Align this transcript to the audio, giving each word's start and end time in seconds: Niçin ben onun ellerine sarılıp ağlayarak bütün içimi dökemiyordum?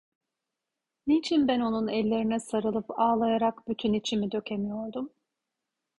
Niçin 1.07 1.47
ben 1.47 1.59
onun 1.59 1.87
ellerine 1.87 2.39
sarılıp 2.39 2.91
ağlayarak 2.99 3.67
bütün 3.67 3.93
içimi 3.93 4.31
dökemiyordum? 4.31 5.09